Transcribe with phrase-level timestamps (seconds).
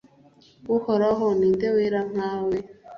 [0.75, 2.57] uhoraho, ni nde wamera nkawe